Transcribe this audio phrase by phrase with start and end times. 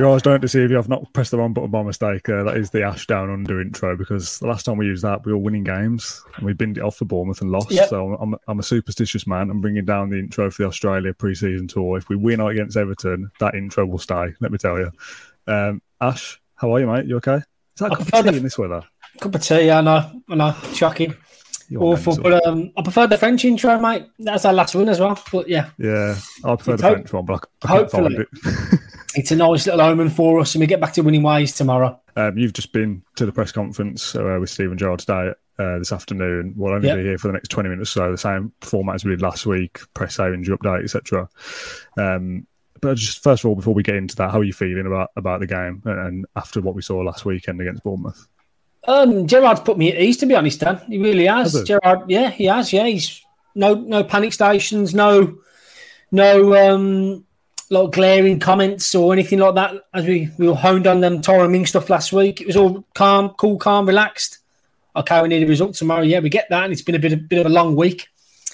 [0.00, 0.78] Your eyes don't deceive you.
[0.78, 2.26] I've not pressed the wrong button by mistake.
[2.26, 5.26] Uh, that is the Ash Down Under intro because the last time we used that,
[5.26, 7.70] we were winning games and we binned it off for Bournemouth and lost.
[7.70, 7.90] Yep.
[7.90, 9.50] So I'm, I'm a superstitious man.
[9.50, 11.98] I'm bringing down the intro for the Australia pre-season tour.
[11.98, 14.32] If we win against Everton, that intro will stay.
[14.40, 14.90] Let me tell you.
[15.46, 17.04] Um, Ash, how are you, mate?
[17.04, 17.36] You okay?
[17.36, 17.42] Is
[17.80, 18.82] that a I cup of tea the- in this weather?
[19.20, 21.14] Cup of tea, I know, I know, shocking,
[21.68, 22.14] You're awful.
[22.14, 22.30] mental.
[22.40, 24.06] But um, I prefer the French intro, mate.
[24.18, 25.20] That's our last one as well.
[25.30, 28.28] But yeah, Yeah, I prefer the Hope- French one, but I can't find it.
[29.14, 32.00] it's a nice little omen for us, and we get back to winning ways tomorrow.
[32.16, 35.92] Um, you've just been to the press conference uh, with Steven Gerrard today, uh, this
[35.92, 36.54] afternoon.
[36.56, 36.96] We'll only Yep.
[36.98, 39.22] be here for the next 20 minutes or so, the same format as we did
[39.22, 41.28] last week, press injury update, etc.
[41.96, 42.46] Um,
[42.80, 45.10] but just first of all, before we get into that, how are you feeling about,
[45.16, 48.26] about the game and, and after what we saw last weekend against Bournemouth?
[48.88, 50.80] Um, Gerrard's put me at ease, to be honest, Dan.
[50.88, 51.52] He really has.
[51.52, 51.64] Has?
[51.64, 52.72] Gerrard, yeah, he has.
[52.72, 53.22] Yeah, he's
[53.54, 55.38] no no panic stations, no
[56.10, 57.24] no um
[57.70, 59.74] like glaring comments or anything like that.
[59.94, 63.30] As we we honed on them Tyrone Ming stuff last week, it was all calm,
[63.30, 64.38] cool, calm, relaxed.
[64.96, 66.02] Okay, we need a result tomorrow.
[66.02, 68.08] Yeah, we get that, and it's been a bit a bit of a long week.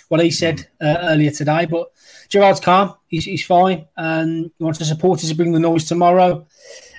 [0.08, 1.90] What he said uh, earlier today, but
[2.28, 2.94] Gerrard's calm.
[3.08, 6.46] He's, he's fine, and he wants the supporters to bring the noise tomorrow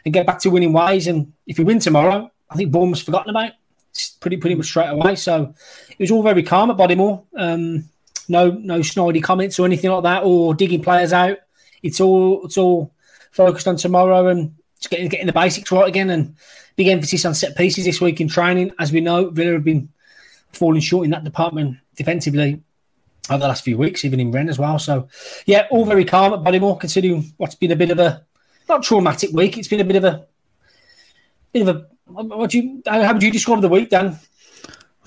[0.04, 1.08] and get back to winning ways.
[1.08, 3.54] And if we win tomorrow, I think Bournemouth's forgotten about.
[3.92, 5.16] It's pretty pretty much straight away.
[5.16, 5.54] So
[5.90, 7.23] it was all very calm at Bodymoor.
[7.38, 7.86] Um,
[8.28, 11.38] no no snidey comments or anything like that, or digging players out.
[11.88, 12.93] It's all it's all
[13.31, 16.09] focused on tomorrow and just getting getting the basics right again.
[16.09, 16.36] And
[16.75, 18.71] big emphasis on set pieces this week in training.
[18.80, 19.89] As we know, Villa have been
[20.52, 22.61] falling short in that department defensively
[23.30, 24.80] over the last few weeks, even in Ren as well.
[24.80, 25.08] So
[25.45, 28.26] yeah, all very calm at Bodymoor, considering what's been a bit of a
[28.70, 29.58] not traumatic week.
[29.58, 30.26] It's been a bit of a
[31.52, 34.17] bit of a what do you how would you describe the week, Dan?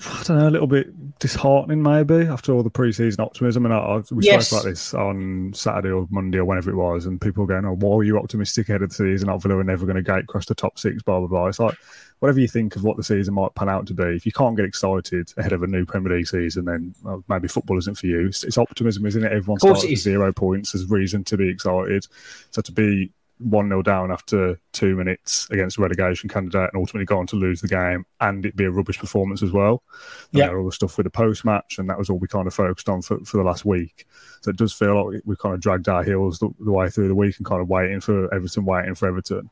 [0.05, 3.65] I don't know, a little bit disheartening maybe after all the pre-season optimism.
[3.65, 4.47] And I, I, we Yes.
[4.47, 7.65] spoke about this on Saturday or Monday or whenever it was, and people were going,
[7.65, 9.29] "Oh, why are you optimistic ahead of the season?
[9.29, 11.59] Oh, Villa are never going to gate across the top six, blah blah blah." It's
[11.59, 11.75] like
[12.19, 14.03] whatever you think of what the season might pan out to be.
[14.03, 17.47] If you can't get excited ahead of a new Premier League season, then well, maybe
[17.47, 18.27] football isn't for you.
[18.27, 19.31] It's, it's optimism, isn't it?
[19.31, 20.03] Everyone starts it is.
[20.03, 22.07] zero points as reason to be excited.
[22.51, 27.05] So to be one 0 down after two minutes against a relegation candidate and ultimately
[27.05, 29.83] go on to lose the game and it be a rubbish performance as well.
[30.31, 30.49] Yeah.
[30.49, 32.87] all the stuff with the post match, and that was all we kind of focused
[32.89, 34.05] on for, for the last week.
[34.41, 37.07] So it does feel like we kind of dragged our heels the, the way through
[37.07, 39.49] the week and kind of waiting for Everton, waiting for Everton.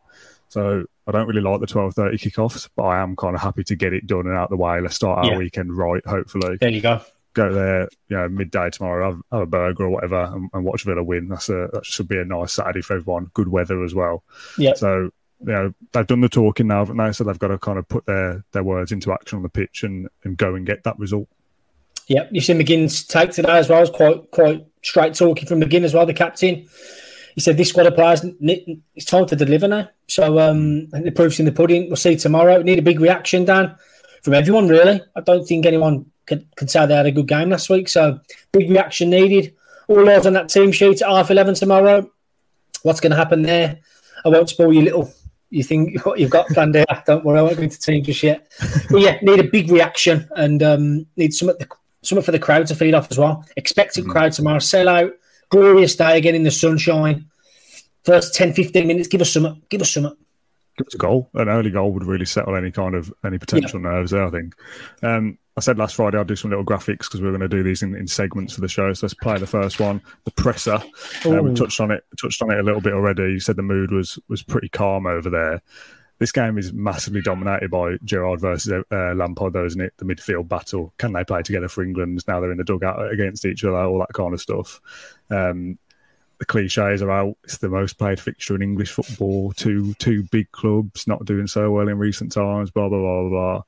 [0.49, 3.63] So I don't really like the twelve thirty kickoffs, but I am kind of happy
[3.65, 4.81] to get it done and out the way.
[4.81, 5.37] Let's start our Yeah.
[5.37, 6.57] weekend right, hopefully.
[6.59, 7.01] There you go.
[7.33, 10.83] Go there, you know, midday tomorrow, have, have a burger or whatever, and, and watch
[10.83, 11.29] Villa win.
[11.29, 13.29] That's a that should be a nice Saturday for everyone.
[13.33, 14.23] Good weather as well.
[14.57, 14.73] Yeah.
[14.73, 17.77] So you know they've done the talking now, but now so they've got to kind
[17.77, 20.83] of put their their words into action on the pitch and, and go and get
[20.83, 21.27] that result.
[22.07, 23.81] Yeah, you see McGinn's take today as well.
[23.81, 26.67] It's quite quite straight talking from McGinn as well, the captain.
[27.35, 29.89] He said this squad of players, it's time to deliver now.
[30.07, 31.87] So um, the proof's in the pudding.
[31.87, 32.57] We'll see tomorrow.
[32.57, 33.75] We need a big reaction, Dan,
[34.23, 35.01] from everyone, really.
[35.15, 37.89] I don't think anyone could, could say they had a good game last week.
[37.89, 38.19] So
[38.53, 39.53] big reaction needed.
[39.87, 42.09] All eyes on that team sheet at half 11 tomorrow.
[42.83, 43.79] What's going to happen there?
[44.23, 45.13] I won't spoil your little,
[45.49, 46.85] you think what you've got planned there.
[47.05, 48.47] Don't worry, I won't go into team just yet.
[48.89, 51.51] But yeah, need a big reaction and um, need some
[52.01, 53.43] something for the crowd to feed off as well.
[53.57, 54.59] Expected crowd tomorrow.
[54.59, 55.11] Sell out.
[55.49, 57.25] Glorious day again in the sunshine.
[58.05, 59.07] First 10, 15 minutes.
[59.07, 59.63] Give us some.
[59.69, 60.15] Give us some.
[60.79, 61.29] Give us a goal.
[61.33, 64.25] An early goal would really settle any kind of any potential nerves there.
[64.25, 64.55] I think.
[65.03, 67.53] Um, I said last Friday I'd do some little graphics because we were going to
[67.53, 68.93] do these in, in segments for the show.
[68.93, 70.81] So let's play the first one, the presser.
[71.25, 73.23] Uh, we touched on it, touched on it a little bit already.
[73.23, 75.61] You said the mood was was pretty calm over there.
[76.19, 79.93] This game is massively dominated by Gerrard versus uh, Lampard, though, isn't it?
[79.97, 80.93] The midfield battle.
[80.97, 82.23] Can they play together for England?
[82.25, 84.79] Now they're in the dugout against each other, all that kind of stuff.
[85.29, 85.77] Um,
[86.39, 87.37] the cliches are out.
[87.43, 89.51] It's the most played fixture in English football.
[89.53, 92.71] Two two big clubs not doing so well in recent times.
[92.71, 93.61] Blah blah blah blah.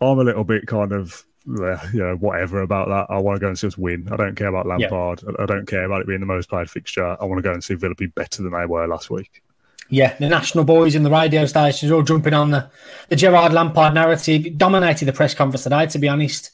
[0.00, 3.12] I'm a little bit kind of you know whatever about that.
[3.12, 4.08] I want to go and see us win.
[4.10, 5.22] I don't care about Lampard.
[5.38, 7.16] I I don't care about it being the most played fixture.
[7.20, 9.42] I want to go and see Villa be better than they were last week.
[9.88, 12.70] Yeah, the national boys in the radio stations are all jumping on the,
[13.08, 14.46] the Gerrard Lampard narrative.
[14.46, 16.50] It dominated the press conference today, to be honest.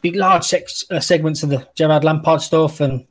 [0.00, 2.80] Big, large sex, uh, segments of the Gerrard Lampard stuff.
[2.80, 3.06] And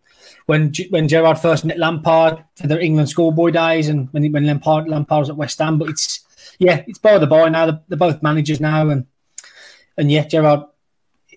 [0.52, 4.90] when when Gerrard first met Lampard for the England schoolboy days and when, when Lampard,
[4.90, 5.80] Lampard was at West Ham.
[5.80, 6.26] But it's,
[6.60, 7.68] yeah, it's by the boy now.
[7.68, 8.90] They're, they're both managers now.
[8.90, 9.06] And,
[9.98, 10.66] and yeah, Gerrard,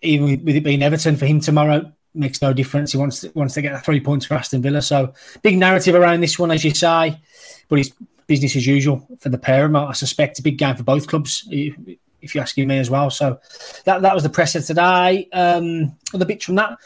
[0.03, 2.91] even with it being Everton for him tomorrow, makes no difference.
[2.91, 4.83] He wants to, wants to get three points for Aston Villa.
[4.83, 5.13] So
[5.43, 7.21] big narrative around this one, as you say,
[7.69, 7.93] but it's
[8.27, 9.77] business as usual for the pair.
[9.77, 13.11] I suspect a big game for both clubs, if you're asking me as well.
[13.11, 13.39] So
[13.85, 15.29] that that was the presser today.
[15.33, 16.79] Um, other bits from that.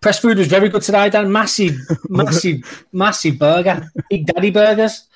[0.00, 1.32] Press food was very good today, Dan.
[1.32, 1.76] Massive,
[2.08, 3.90] massive, massive burger.
[4.08, 5.08] Big Daddy burgers.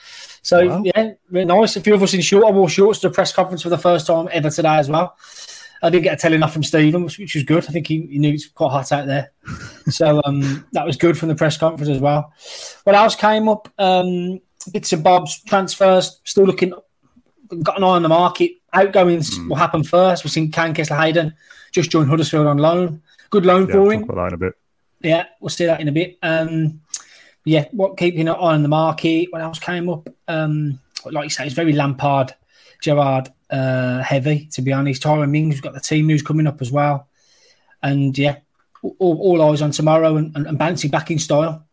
[0.42, 0.82] So wow.
[0.84, 1.76] yeah, really nice.
[1.76, 2.44] A few of us in short.
[2.44, 5.16] I wore shorts to the press conference for the first time ever today as well.
[5.82, 7.64] I didn't get a telling off from Steven, which was good.
[7.64, 9.32] I think he, he knew it's quite hot out there.
[9.88, 12.32] so um, that was good from the press conference as well.
[12.84, 13.68] What else came up?
[13.78, 14.40] Um,
[14.72, 16.72] bits and bobs, transfers, still looking,
[17.62, 18.52] got an eye on the market.
[18.72, 19.48] Outgoings mm.
[19.48, 20.24] will happen first.
[20.24, 21.34] We've seen Kaine Kesler Hayden
[21.72, 23.02] just joined Huddersfield on loan.
[23.30, 24.02] Good loan yeah, for him.
[24.04, 24.54] About that in a bit.
[25.02, 26.18] Yeah, we'll see that in a bit.
[26.22, 26.80] Um,
[27.44, 29.28] yeah, what keeping an eye on the market?
[29.30, 30.08] What else came up?
[30.28, 32.34] Um, like you say, it's very Lampard,
[32.80, 35.02] Gerrard uh, heavy, to be honest.
[35.02, 37.08] Tyrone Mings, we've got the team news coming up as well.
[37.82, 38.36] And yeah,
[38.82, 41.66] all, all eyes on tomorrow and, and, and bouncing back in style.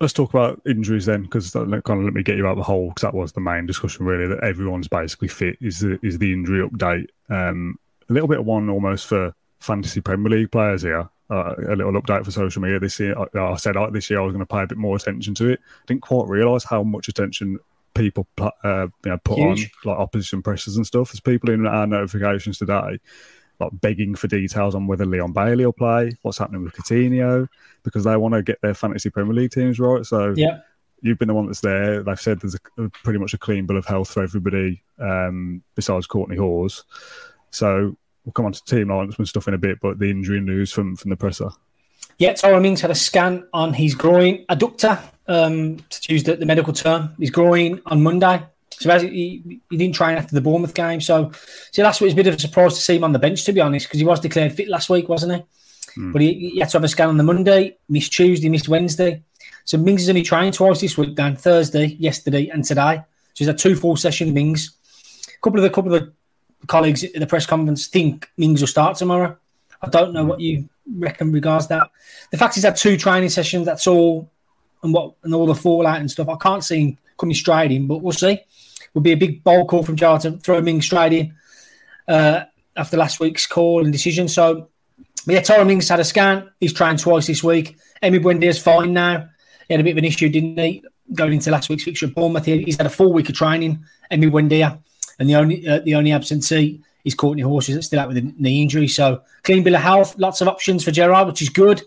[0.00, 2.88] Let's talk about injuries then, because kind of let me get you out the hole,
[2.88, 4.28] because that was the main discussion really.
[4.28, 7.06] That everyone's basically fit is the is the injury update.
[7.30, 7.78] Um,
[8.08, 11.08] a little bit of one almost for fantasy Premier League players here.
[11.28, 13.16] Uh, a little update for social media this year.
[13.18, 15.34] I, I said uh, this year I was going to pay a bit more attention
[15.34, 15.60] to it.
[15.86, 17.58] Didn't quite realise how much attention
[17.94, 19.72] people uh, you know, put Huge.
[19.84, 21.10] on like opposition pressures and stuff.
[21.10, 23.00] There's people in our notifications today
[23.60, 27.48] like begging for details on whether Leon Bailey will play, what's happening with Coutinho,
[27.82, 30.04] because they want to get their fantasy Premier League teams right.
[30.04, 30.60] So yeah.
[31.00, 32.02] you've been the one that's there.
[32.02, 36.06] They've said there's a, pretty much a clean bill of health for everybody um, besides
[36.06, 36.84] Kortney Hause.
[37.50, 37.96] So
[38.26, 40.96] we'll come on to team and stuff in a bit, but the injury news from
[40.96, 41.48] from the presser.
[42.18, 46.46] Yeah, Tyrone Mings had a scan on his groin adductor, um, to use the, the,
[46.46, 48.42] medical term, his groin on Monday.
[48.70, 51.00] So he, he didn't train after the Bournemouth game.
[51.00, 51.32] So,
[51.72, 53.44] see, last week was a bit of a surprise to see him on the bench,
[53.44, 56.00] to be honest, because he was declared fit last week, wasn't he?
[56.00, 56.12] Mm.
[56.12, 59.22] But he, he, had to have a scan on the Monday, missed Tuesday, missed Wednesday.
[59.64, 62.96] So Mings is only trained twice this week, Dan, Thursday, yesterday, and today.
[62.96, 64.76] So he's had two full session Mings.
[65.28, 66.12] A couple of the couple of the
[66.66, 69.36] colleagues at the press conference think Mings will start tomorrow.
[69.82, 71.90] I don't know what you reckon regards that.
[72.30, 74.30] The fact he's had two training sessions, that's all,
[74.82, 76.28] and what and all the fallout and stuff.
[76.28, 78.40] I can't see him coming straight in, but we'll see.
[78.94, 81.34] Would be a big bold call from Jar to throw Ming straight in
[82.08, 82.44] uh,
[82.76, 84.26] after last week's call and decision.
[84.26, 84.68] So,
[85.26, 86.50] yeah, Tyrone Mings had a scan.
[86.60, 87.76] He's trained twice this week.
[88.02, 89.28] Emi Buendia's fine now.
[89.68, 90.82] He had a bit of an issue, didn't he?
[91.12, 93.84] Going into last week's fixture at Bournemouth, he's had a full week of training.
[94.10, 94.78] Emi Buendia,
[95.18, 98.32] and the only uh, the only absentee is Kortney Hause that's still out with a
[98.36, 98.88] knee injury.
[98.88, 101.82] So clean bill of health, lots of options for Gerrard, which is good.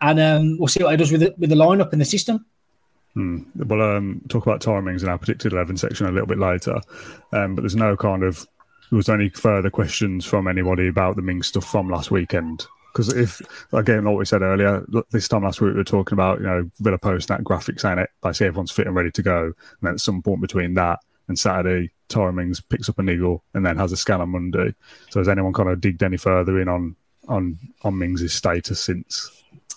[0.00, 2.44] And um, we'll see what he does with the, with the lineup and the system.
[3.12, 3.42] Hmm.
[3.54, 6.80] Well, um, talk about timings in our predicted 11 section a little bit later.
[7.32, 8.46] Um, but there's no kind of,
[8.90, 12.66] there was any further questions from anybody about the Ming stuff from last weekend.
[12.92, 13.42] Because if,
[13.72, 16.70] again, like we said earlier, this time last week we were talking about, you know,
[16.80, 19.44] Villa Post that graphic saying it, basically everyone's fit and ready to go.
[19.44, 23.42] And then at some point between that and Saturday, Tyrone Mings picks up an eagle
[23.54, 24.74] and then has a scan on Monday.
[25.10, 26.96] So has anyone kind of digged any further in on
[27.28, 29.30] on on Mings' status since?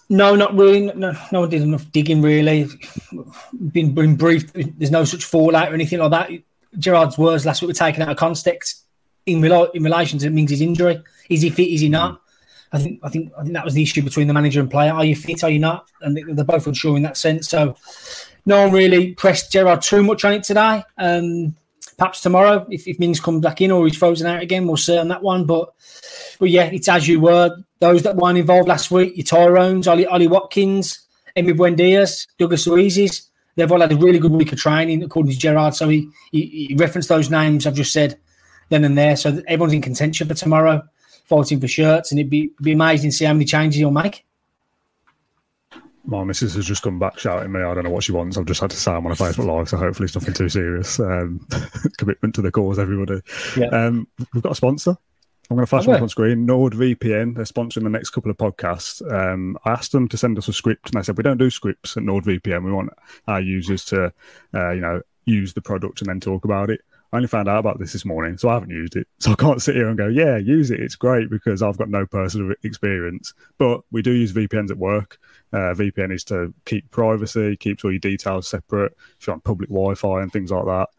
[0.10, 0.92] No, not really.
[0.94, 2.68] No, no one did enough digging really.
[3.72, 4.54] Been been briefed.
[4.54, 6.32] There's no such fallout or anything like that.
[6.78, 8.84] Gerrard's words last week were taken out of context
[9.26, 11.02] in, in relation to Mings' injury.
[11.30, 11.70] Is he fit?
[11.70, 12.14] Is he not?
[12.14, 12.20] Mm.
[12.72, 14.92] I think I think I think that was the issue between the manager and player.
[14.92, 15.44] Are you fit?
[15.44, 15.90] Are you not?
[16.02, 17.48] And they're both unsure in that sense.
[17.48, 17.76] So
[18.46, 20.84] no one really pressed Gerrard too much on it today.
[20.98, 21.56] Um,
[21.98, 24.98] perhaps tomorrow, if, if Mings comes back in or he's frozen out again, we'll see
[24.98, 25.46] on that one.
[25.46, 25.74] But
[26.40, 27.58] but yeah, it's as you were.
[27.80, 31.08] Those that weren't involved last week, your Tyrones, Ollie, Ollie Watkins,
[31.38, 35.38] Emi Buendias, Douglas Luiz's, they've all had a really good week of training, according to
[35.38, 35.76] Gerrard.
[35.76, 38.18] So he, he, he referenced those names I've just said
[38.70, 39.16] then and there.
[39.16, 40.82] So everyone's in contention for tomorrow,
[41.28, 43.92] fighting for shirts, and it'd be, it'd be amazing to see how many changes he'll
[43.92, 44.26] make
[46.08, 47.60] my missus has just come back shouting me.
[47.60, 48.38] I don't know what she wants.
[48.38, 50.48] I've just had to say I'm on a Facebook Live, so hopefully it's nothing too
[50.48, 51.00] serious.
[51.00, 51.46] Um,
[51.98, 53.22] commitment to the cause, everybody.
[53.58, 53.68] Yeah.
[53.68, 54.98] Um, we've got a sponsor.
[55.50, 56.48] I'm going to flash them up on screen.
[56.48, 57.36] NordVPN.
[57.36, 59.02] They're sponsoring the next couple of podcasts.
[59.12, 61.50] Um, I asked them to send us a script, and I said we don't do
[61.50, 62.64] scripts at NordVPN.
[62.64, 62.92] We want
[63.28, 64.14] our users to,
[64.54, 66.82] uh, you know, use the product and then talk about it.
[67.18, 69.08] I only found out about this this morning, so I haven't used it.
[69.18, 70.80] So I can't sit here and go, yeah, use it.
[70.80, 73.34] It's great because I've got no personal experience.
[73.58, 75.18] But we do use VPNs at work.
[75.52, 78.96] Uh, VPN is to keep privacy, keeps all your details separate.
[79.20, 80.90] If you're on public Wi-Fi and things like that.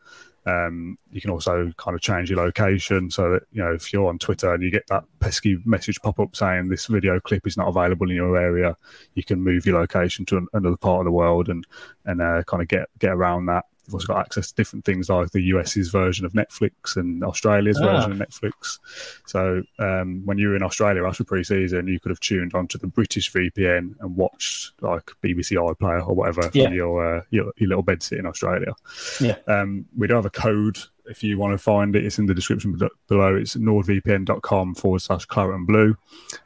[0.45, 4.09] Um, you can also kind of change your location so that you know if you're
[4.09, 7.57] on Twitter and you get that pesky message pop up saying this video clip is
[7.57, 8.75] not available in your area,
[9.15, 11.67] you can move your location to another part of the world and
[12.07, 13.67] and uh, kind of get get around that.
[13.88, 17.80] You've also got access to different things like the US's version of Netflix and Australia's
[17.80, 17.87] ah.
[17.87, 18.78] version of Netflix.
[19.26, 22.87] So um, when you were in Australia after pre-season, you could have tuned onto the
[22.87, 26.64] British VPN and watched like BBC iPlayer or whatever yeah.
[26.64, 28.75] from your, uh, your, your little bed sit in Australia.
[29.21, 29.37] Yeah.
[29.47, 30.78] Um, we don't have a code
[31.09, 33.35] if you want to find it, it's in the description below.
[33.35, 35.97] It's nordvpn.com forward slash claret and blue.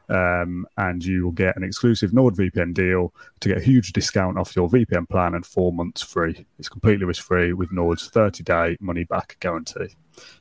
[0.09, 4.55] Um, and you will get an exclusive NordVPN deal to get a huge discount off
[4.55, 6.47] your VPN plan and four months free.
[6.59, 9.95] It's completely risk free with Nord's 30 day money back guarantee.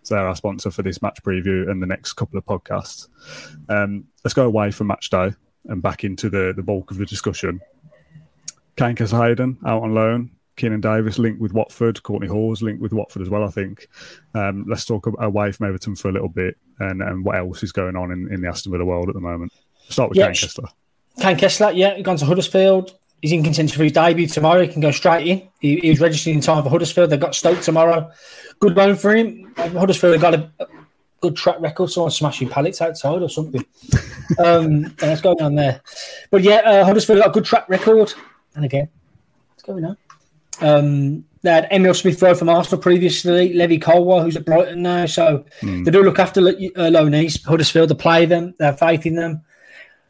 [0.04, 3.08] So they're our sponsor for this match preview and the next couple of podcasts.
[3.70, 5.32] Um, let's go away from match day
[5.66, 7.62] and back into the, the bulk of the discussion.
[8.76, 13.22] Kaine Kesler-Hayden out on loan Keinan Davis linked with Watford, Kortney Hause linked with Watford
[13.22, 13.88] as well, I think.
[14.36, 17.72] Um, let's talk away from Everton for a little bit and, and what else is
[17.72, 19.52] going on in, in the Aston Villa world at the moment.
[19.90, 20.70] Start with yeah, Kaine Kesler.
[21.20, 22.96] Kaine Kesler, yeah, gone to Huddersfield.
[23.22, 24.62] He's in contention for his debut tomorrow.
[24.62, 25.48] He can go straight in.
[25.60, 27.10] He, he was registered in time for Huddersfield.
[27.10, 28.12] They've got Stoke tomorrow.
[28.60, 29.54] Good loan for him.
[29.58, 30.68] Huddersfield have got a, a
[31.22, 31.92] good track record.
[31.92, 33.64] Someone smashing pallets outside or something.
[34.40, 35.82] um, what's going on there?
[36.32, 38.14] But yeah, uh, Huddersfield got a good track record.
[38.56, 38.90] And again,
[39.50, 39.98] what's going on?
[40.62, 45.08] Um, they had Emile Smith Rowe from Arsenal previously, Levi Colwill, who's at Brighton now.
[45.08, 45.84] So mm.
[45.84, 48.54] they do look after uh, loanees, Huddersfield, to play them.
[48.60, 49.42] They have faith in them.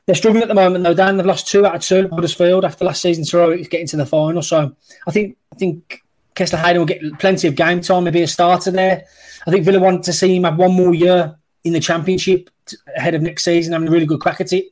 [0.06, 1.16] They're struggling at the moment, though, Dan.
[1.16, 4.42] They've lost two out of two, Huddersfield, after last season to getting to the final.
[4.42, 4.76] So
[5.08, 6.04] I think I think
[6.36, 9.06] Kesler-Hayden will get plenty of game time, maybe a starter there.
[9.48, 12.50] I think Villa want to see him have one more year in the Championship
[12.96, 14.66] ahead of next season, having a really good crack at it.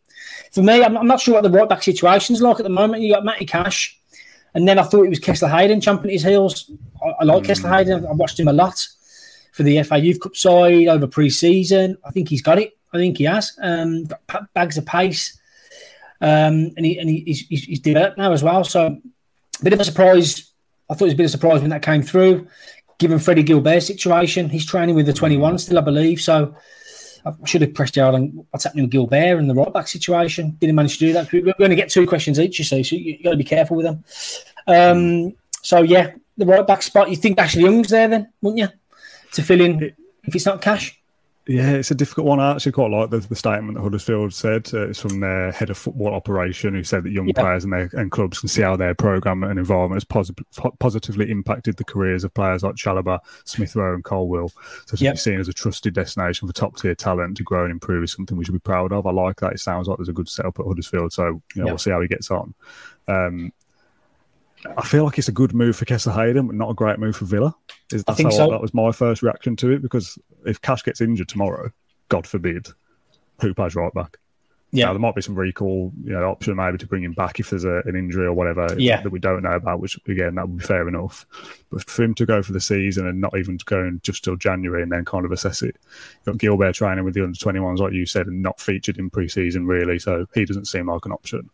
[0.52, 2.70] For me, I'm, I'm not sure what the right back situation is like at the
[2.70, 3.04] moment.
[3.04, 4.00] You got Matty Cash,
[4.54, 6.72] and then I thought it was Kesler Hayden jumping his heels.
[7.04, 7.48] I, I like mm.
[7.48, 8.06] Kesler-Hayden.
[8.06, 8.86] I watched him a lot
[9.52, 11.98] for the FA Youth Cup side over pre-season.
[12.04, 12.78] I think he's got it.
[12.94, 13.58] I think he has.
[13.62, 14.08] Um,
[14.54, 15.40] bags of pace,
[16.22, 18.64] um, and he and he, he's, he's developed now as well.
[18.64, 18.88] So,
[19.60, 20.52] a bit of a surprise.
[20.90, 22.48] I thought it was a bit of a surprise when that came through.
[22.98, 26.20] Given Freddie Guilbert's situation, he's training with the 21 still, I believe.
[26.20, 26.56] So,
[27.26, 29.88] I should have pressed you out on what's happening with Guilbert and the right back
[29.88, 30.58] situation.
[30.60, 31.32] Didn't manage to do that.
[31.32, 33.78] We're going to get two questions each, you see, so you've got to be careful
[33.78, 34.04] with them.
[34.68, 37.10] Um, so, yeah, the right back spot.
[37.10, 38.70] You think Ashley Young's there then, wouldn't you?
[39.34, 40.99] To fill in if it's not cash?
[41.50, 42.40] Yeah, it's a difficult one.
[42.40, 44.70] I actually quite like the, the statement that Huddersfield said.
[44.72, 47.42] Uh, it's from their head of football operation, who said that young yeah.
[47.42, 51.32] players and their and clubs can see how their program and environment has posi- positively
[51.32, 54.52] impacted the careers of players like Chalobah, Smith Rowe, and Colwill.
[54.86, 55.16] So to yep.
[55.16, 58.12] be seen as a trusted destination for top tier talent to grow and improve is
[58.12, 59.08] something we should be proud of.
[59.08, 59.54] I like that.
[59.54, 61.14] It sounds like there's a good setup at Huddersfield.
[61.14, 62.54] So you know, we'll see how he gets on.
[63.08, 63.52] Um,
[64.78, 67.26] I feel like it's a good move for Kesler-Hayden, but not a great move for
[67.26, 67.56] Villa.
[67.92, 68.50] Is that's how so.
[68.50, 71.72] that was my first reaction to it because if Cash gets injured tomorrow,
[72.10, 72.68] God forbid,
[73.42, 74.18] who plays right back?
[74.72, 77.40] Yeah, now, there might be some recall, you know, option maybe to bring him back
[77.40, 79.02] if there's a, an injury or whatever yeah.
[79.02, 79.80] that we don't know about.
[79.80, 81.26] Which again, that would be fair enough.
[81.72, 84.84] But for him to go for the season and not even going just till January
[84.84, 85.76] and then kind of assess it,
[86.18, 89.10] you've got Guilbert training with the under 21s, like you said, and not featured in
[89.10, 91.50] pre-season really, so he doesn't seem like an option.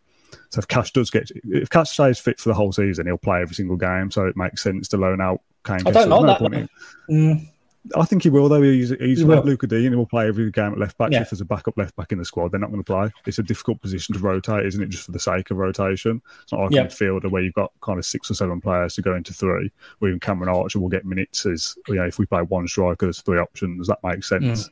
[0.49, 3.41] So if Cash does get, if Cash stays fit for the whole season, he'll play
[3.41, 4.11] every single game.
[4.11, 5.81] So it makes sense to loan out Kaine.
[5.85, 6.69] I don't know no that.
[7.09, 7.49] Mm.
[7.95, 8.61] I think he will though.
[8.61, 9.89] He's, he's he like Lucas Digne.
[9.89, 11.11] He will play every game at left back.
[11.11, 11.21] Yeah.
[11.21, 13.11] If there's a backup left back in the squad, they're not going to play.
[13.27, 14.89] It's a difficult position to rotate, isn't it?
[14.89, 16.21] Just for the sake of rotation.
[16.41, 16.81] It's not like yeah.
[16.81, 19.71] a midfielder where you've got kind of six or seven players to go into three.
[20.01, 21.45] Or even Cameron Archer will get minutes.
[21.45, 23.87] As you know, if we play one striker, there's three options.
[23.87, 24.67] That makes sense.
[24.67, 24.71] Mm.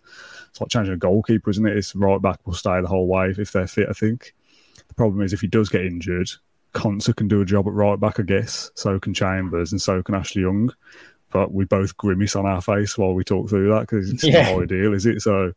[0.49, 1.77] It's like changing a goalkeeper, isn't it?
[1.77, 3.89] It's right back will stay the whole way if they're fit.
[3.89, 4.33] I think.
[4.93, 6.29] The problem is if he does get injured,
[6.75, 8.69] Konsa can do a job at right back, I guess.
[8.75, 10.71] So can Chambers and so can Ashley Young.
[11.31, 14.51] But we both grimace on our face while we talk through that because it's yeah.
[14.51, 15.23] not ideal, is it?
[15.23, 15.53] So,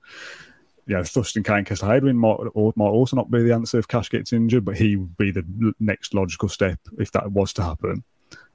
[0.87, 2.38] yeah, Thuston Kaine Kesler-Hayden might,
[2.76, 5.45] might also not be the answer if Cash gets injured, but he would be the
[5.81, 8.05] next logical step if that was to happen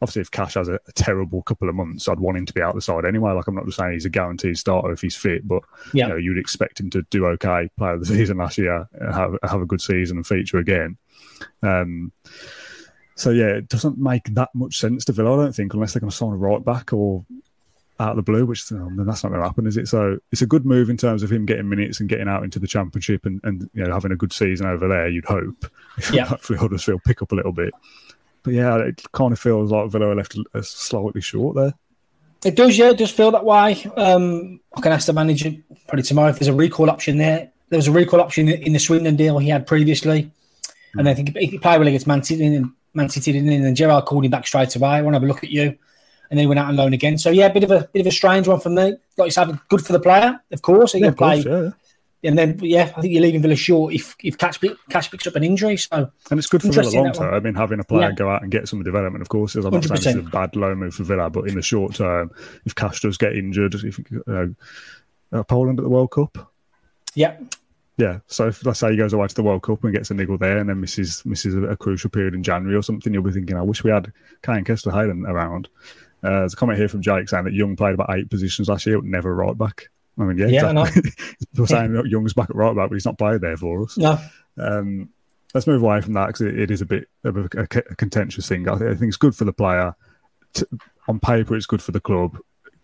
[0.02, 2.62] obviously if Cash has a, a, terrible couple of months, I'd want him to be
[2.62, 3.34] out the side anyway.
[3.34, 6.08] Like I'm not just saying he's a guaranteed starter if he's fit, but yeah.
[6.08, 9.38] you know you'd expect him to do okay, play of the season last year, have
[9.44, 10.98] have a good season and feature again.
[11.64, 12.12] Um,
[13.16, 16.00] so yeah, it doesn't make that much sense to Villa, I don't think, unless they're
[16.00, 17.24] going to sign a right back or
[18.00, 19.88] out of the blue, which um, that's not going to happen, is it?
[19.88, 22.58] So it's a good move in terms of him getting minutes and getting out into
[22.58, 25.08] the championship and, and you know having a good season over there.
[25.08, 25.66] You'd hope.
[26.12, 26.26] Yeah.
[26.26, 27.74] Hopefully Huddersfield pick up a little bit.
[28.44, 31.74] But yeah, it kind of feels like Villa left slightly short there.
[32.44, 33.84] It does, yeah, it does feel that way.
[33.96, 35.52] Um, I can ask the manager
[35.88, 37.52] probably tomorrow if there's a recall option there.
[37.70, 40.32] There was a recall option in the Swindon deal he had previously,
[40.96, 43.64] and I think if he played well against Man City and Man City didn't, and
[43.64, 44.90] then Gerrard called him back straight away.
[44.90, 45.78] I want to have a look at you, and
[46.32, 47.18] then he went out on loan again.
[47.18, 48.96] So yeah, a bit of a bit of a strange one for me.
[49.18, 50.94] Like you said, good for the player, of course.
[50.94, 51.44] He yeah, can play.
[51.44, 51.81] Course, yeah.
[52.24, 54.60] And then, yeah, I think you're leaving Villa short if if Cash,
[54.90, 55.78] Cash picks up an injury.
[55.78, 57.34] So and it's good for Villa long term.
[57.34, 58.16] I mean, having a player yeah.
[58.16, 60.56] go out and get some development, of course, is I'm not saying it's a bad
[60.56, 62.30] loan move for Villa, but in the short term,
[62.66, 64.46] if Cash does get injured, if uh,
[65.32, 66.52] uh, Poland at the World Cup,
[67.16, 67.38] yeah,
[67.98, 68.20] yeah.
[68.28, 70.38] So if let's say he goes away to the World Cup and gets a niggle
[70.38, 73.32] there, and then misses misses a, a crucial period in January or something, you'll be
[73.32, 74.14] thinking, I wish we had
[74.44, 75.70] Kaine Kesler-Hayden around.
[76.24, 78.86] Uh, there's a comment here from Jake saying that Young played about eight positions last
[78.86, 79.90] year, but never right back.
[80.20, 81.12] I mean, yeah, yeah exactly.
[81.58, 83.98] We're saying Young's back at right back, but he's not played there for us.
[83.98, 84.20] No.
[84.58, 85.10] Um,
[85.54, 88.48] let's move away from that because it, it is a bit of a, a, contentious
[88.48, 88.68] thing.
[88.68, 89.96] I think, I think, it's good for the player.
[90.56, 90.68] To,
[91.08, 92.38] on paper, it's good for the club.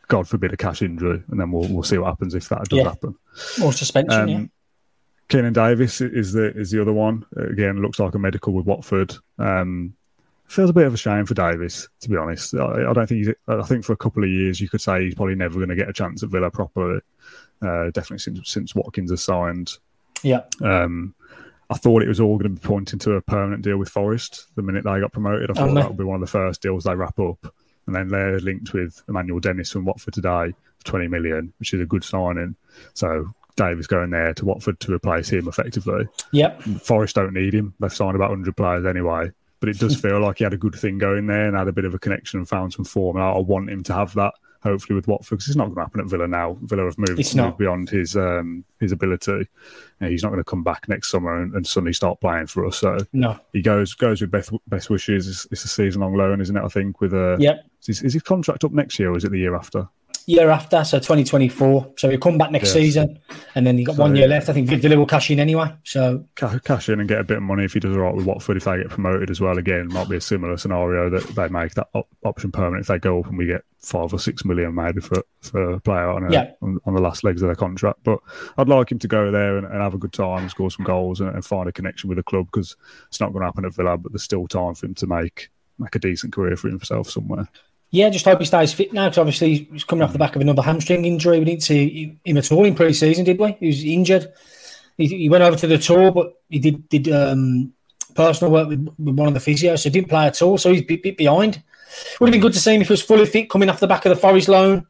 [0.08, 2.78] God forbid a cash injury, and then we'll we'll see what happens if that does
[2.78, 2.84] yeah.
[2.86, 3.16] happen.
[3.60, 4.22] More suspension.
[4.22, 4.46] Um, yeah.
[5.30, 7.26] Keinan Davis is the is the other one.
[7.36, 9.14] Again, looks like a medical with Watford.
[9.38, 9.94] Um,
[10.48, 12.54] feels a bit of a shame for Davis, to be honest.
[12.56, 15.04] I, I don't think he's, I think for a couple of years you could say
[15.04, 17.02] he's probably never going to get a chance at Villa properly.
[17.62, 19.74] Uh, definitely since since Watkins has signed.
[20.24, 20.42] Yeah.
[20.64, 21.14] Um,
[21.70, 24.48] I thought it was all going to be pointing to a permanent deal with Forest
[24.56, 25.52] the minute they got promoted.
[25.52, 27.54] I thought um, that would be one of the first deals they wrap up.
[27.88, 31.82] And then they're linked with Emmanuel Dennis from Watford today for 20 million, which is
[31.82, 32.56] a good signing.
[32.94, 36.08] So Davis going there to Watford to replace him effectively.
[36.32, 36.62] Yep.
[36.82, 37.74] Forest don't need him.
[37.80, 40.76] They've signed about 100 players anyway but it does feel like he had a good
[40.76, 43.18] thing going there and had a bit of a connection and found some form.
[43.18, 45.76] And I, I want him to have that hopefully with Watford because it's not going
[45.76, 46.58] to happen at Villa now.
[46.62, 49.48] Villa have moved, it's moved beyond his um, his ability.
[50.00, 52.66] And he's not going to come back next summer and, and, suddenly start playing for
[52.66, 52.78] us.
[52.78, 55.28] So no, he goes goes with best best wishes.
[55.28, 56.64] It's, it's a season long loan, isn't it?
[56.64, 57.60] I think with a yeah.
[57.88, 59.88] Is, is his contract up next year or is it the year after?
[60.28, 61.94] Year after, so 2024.
[61.98, 62.74] So he'll come back next yes.
[62.74, 63.20] season,
[63.56, 64.50] and then you got so, one year left.
[64.50, 65.74] I think Villa will cash in anyway.
[65.84, 68.26] So cash in and get a bit of money if he does all right with
[68.26, 68.58] Watford.
[68.58, 71.74] If they get promoted as well, again, might be a similar scenario that they make
[71.76, 74.76] that op- option permanent if they go up and we get five or six million
[74.76, 76.52] maybe for for a player on, a, yeah.
[76.62, 78.00] on, on the last legs of their contract.
[78.04, 78.20] But
[78.58, 81.22] I'd like him to go there and, and have a good time, score some goals,
[81.22, 82.76] and, and find a connection with the club because
[83.08, 85.50] it's not going to happen at Villa, but there's still time for him to make
[85.80, 87.48] make a decent career for himself somewhere.
[87.90, 90.42] Yeah, just hope he stays fit now because obviously he's coming off the back of
[90.42, 91.40] another hamstring injury.
[91.40, 93.54] We didn't see him at all in pre-season, did we?
[93.54, 94.34] He was injured.
[94.98, 97.74] He, he went over to the tour, but he did did um,
[98.14, 100.58] personal work with, with, one of the physios, so he didn't play at all.
[100.58, 101.64] So he's a bit, bit behind.
[102.20, 103.88] Would have been good to see him if he was fully fit, coming off the
[103.88, 104.86] back of the Forest loan,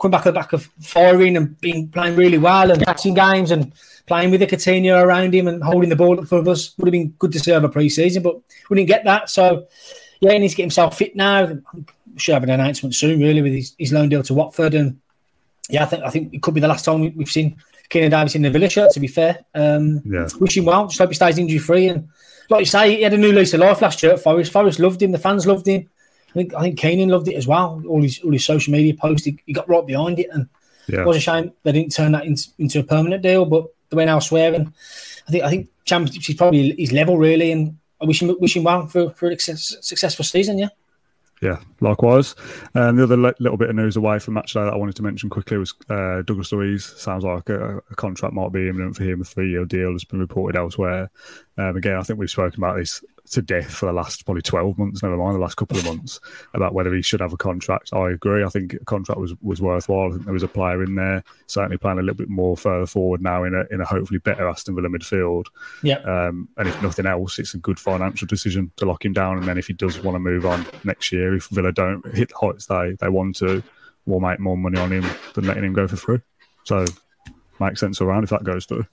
[0.00, 3.50] coming back at the back of firing and being playing really well and catching games
[3.52, 3.72] and
[4.06, 6.76] playing with the Coutinho around him and holding the ball up for us.
[6.78, 9.30] Would have been good to see over pre-season, but we didn't get that.
[9.30, 9.68] So
[10.24, 11.58] yeah, he needs to get himself fit now.
[12.16, 14.74] Should have an announcement soon, really, with his, his loan deal to Watford.
[14.74, 15.00] And
[15.68, 17.56] yeah, I think I think it could be the last time we, have seen
[17.90, 18.92] Keinan Davis in the Villa shirt.
[18.92, 20.26] To be fair, um, yeah.
[20.40, 20.86] wish him well.
[20.86, 21.88] Just hope he stays injury free.
[21.88, 22.08] And
[22.48, 24.50] like you say, he had a new lease of life last year at Forest.
[24.50, 25.12] Forest loved him.
[25.12, 25.90] The fans loved him.
[26.30, 27.82] I think I think Keinan loved it as well.
[27.86, 30.48] All his all his social media posts, he, he got right behind it, and
[30.86, 31.02] yeah.
[31.02, 33.44] it was a shame they didn't turn that into, into a permanent deal.
[33.44, 34.72] But they went elsewhere, and
[35.28, 38.56] I think I think Championships is probably his level really, and I wish him wish
[38.56, 40.58] him well for for a successful season.
[40.58, 40.68] Yeah.
[41.42, 42.34] Yeah, likewise.
[42.74, 44.96] And the other le- little bit of news away from match day that I wanted
[44.96, 46.84] to mention quickly was uh, Douglas Luiz.
[46.84, 49.20] Sounds like a, a, contract might be imminent for him.
[49.20, 51.10] A three-year deal has been reported elsewhere.
[51.58, 54.78] Um, again, I think we've spoken about this to death for the last probably 12
[54.78, 56.20] months, never mind the last couple of months,
[56.52, 57.90] about whether he should have a contract.
[57.92, 58.44] I agree.
[58.44, 60.08] I think a contract was, was worthwhile.
[60.08, 62.86] I think there was a player in there, certainly playing a little bit more further
[62.86, 65.46] forward now in a, in a hopefully better Aston Villa midfield.
[65.82, 65.98] Yeah.
[66.00, 69.38] Um, and if nothing else, it's a good financial decision to lock him down.
[69.38, 72.28] And then if he does want to move on next year, if Villa don't hit
[72.28, 73.62] the heights they, they want to,
[74.06, 76.20] we'll make more money on him than letting him go for free.
[76.64, 76.84] So,
[77.60, 78.86] makes sense around if that goes through.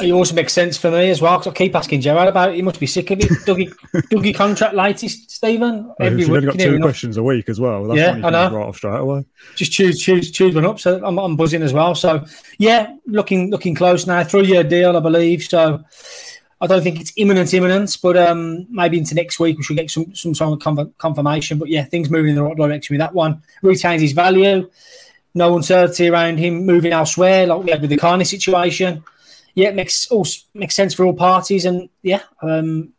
[0.00, 2.56] It also makes sense for me as well because I keep asking Gerrard about it.
[2.56, 3.30] He must be sick of it.
[3.46, 3.72] Dougie,
[4.10, 5.92] Dougie contract latest, Steven.
[6.00, 7.84] Every week, only got two questions a week as well.
[7.84, 8.56] That's yeah, I know.
[8.56, 9.24] Right off straight away.
[9.54, 10.80] Just choose, choose, choose one up.
[10.80, 11.94] So I'm, I'm buzzing as well.
[11.94, 12.24] So
[12.58, 14.22] yeah, looking, looking close now.
[14.24, 15.42] Three year deal, I believe.
[15.42, 15.82] So
[16.60, 19.90] I don't think it's imminent, imminent, but um, maybe into next week we should get
[19.90, 21.58] some some sort of confirmation.
[21.58, 23.42] But yeah, things moving in the right direction with that one.
[23.62, 24.70] Retains his value.
[25.34, 29.04] No uncertainty around him moving elsewhere, like we had with the Carney situation
[29.56, 32.92] yeah, it makes all makes sense for all parties, and yeah, um,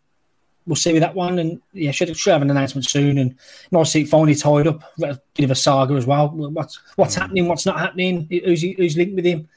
[0.65, 1.37] we'll see with that one.
[1.37, 3.35] And yeah, should should have an announcement soon, and
[3.71, 4.81] nice to see it finally tied up.
[5.03, 6.29] A bit of a saga as well.
[6.29, 7.21] What's what's mm.
[7.21, 7.47] happening?
[7.47, 8.27] What's not happening?
[8.29, 9.47] Who's who's linked with him?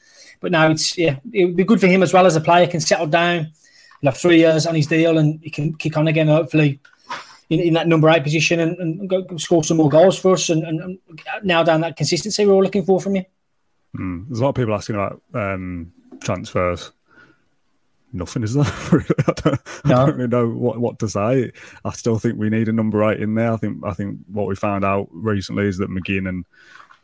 [0.41, 2.67] But now it's yeah, it would be good for him as well as a player.
[2.67, 3.51] Can settle down.
[3.99, 6.27] He'll have three years on his deal, and he can kick on again.
[6.27, 6.79] Hopefully,
[7.49, 10.49] in, in that number eight position and, and go, score some more goals for us
[10.49, 10.99] and, and, and
[11.43, 13.25] now down that consistency we're all looking for from you.
[13.97, 14.27] Mm.
[14.27, 16.91] There's a lot of people asking about um, transfers.
[18.13, 18.65] Nothing is there.
[19.27, 19.95] I, don't, no.
[19.95, 21.51] I don't really know what, what to say.
[21.85, 23.53] I still think we need a number eight in there.
[23.53, 26.45] I think I think what we found out recently is that McGinn and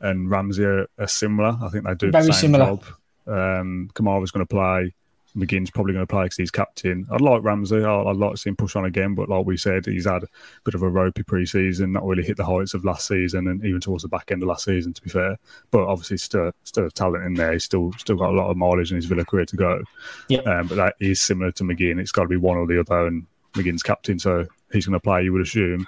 [0.02, 1.58] and Ramsey are, are similar.
[1.62, 2.66] I think they do Very the same similar.
[2.66, 2.84] job.
[3.26, 4.94] Um, Kamara's going to play.
[5.36, 7.06] McGinn's probably going to play because he's captain.
[7.12, 7.84] I'd like Ramsey.
[7.84, 10.28] I'd, like to see him push on again, but like we said, he's had a
[10.64, 13.82] bit of a ropey pre-season, not really hit the heights of last season, and even
[13.82, 15.38] towards the back end of last season, to be fair.
[15.72, 17.54] But obviously, still still a talent in there.
[17.54, 19.82] He's still still got a lot of mileage in his Villa career to go.
[20.30, 20.40] Yeah.
[20.42, 22.00] Um, but that is similar to McGinn.
[22.00, 25.00] It's got to be one or the other, and McGinn's captain, so he's going to
[25.00, 25.24] play.
[25.24, 25.88] You would assume.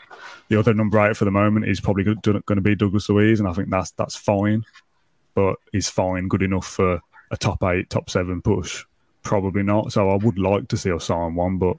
[0.49, 3.49] The other number eight for the moment is probably going to be Douglas Luiz, and
[3.49, 4.63] I think that's that's fine.
[5.33, 8.85] But he's fine good enough for a top eight, top seven push?
[9.23, 9.91] Probably not.
[9.91, 11.77] So I would like to see us sign one, but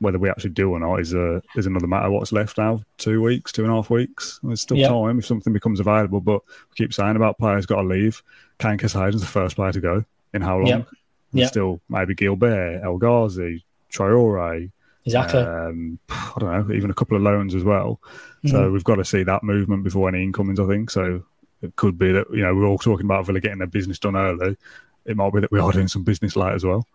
[0.00, 2.10] whether we actually do or not is a is another matter.
[2.10, 2.80] What's left now?
[2.98, 4.40] Two weeks, two and a half weeks.
[4.42, 4.90] There's still yep.
[4.90, 6.20] time if something becomes available.
[6.20, 8.22] But we keep saying about players got to leave.
[8.58, 10.04] Kaine Kesler-Hayden's the first player to go.
[10.32, 10.66] In how long?
[10.66, 10.88] Yep.
[11.32, 11.48] Yep.
[11.48, 14.70] Still maybe Guilbert, El Ghazi, Traore.
[15.04, 15.40] Exactly.
[15.40, 18.00] Um, I don't know, even a couple of loans as well.
[18.44, 18.48] Mm-hmm.
[18.48, 20.60] So we've got to see that movement before any incomings.
[20.60, 21.22] I think so.
[21.62, 24.16] It could be that you know we're all talking about Villa getting their business done
[24.16, 24.56] early
[25.04, 26.86] it might be that we are doing some business late as well.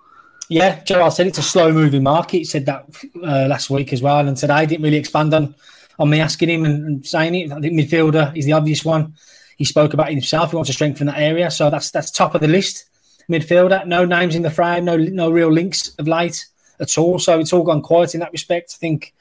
[0.47, 2.37] Yeah, Gerrard said it's a slow moving market.
[2.37, 5.55] He said that uh, last week as well, and today didn't really expand on
[5.97, 7.51] on me asking him and, and saying it.
[7.51, 9.15] I think midfielder is the obvious one.
[9.57, 10.51] He spoke about himself.
[10.51, 12.85] He wants to strengthen that area, so that's that's top of the list.
[13.29, 16.45] Midfielder, no names in the frame, no no real links of late
[16.79, 17.17] at all.
[17.17, 18.75] So it's all gone quiet in that respect.
[18.75, 19.13] I think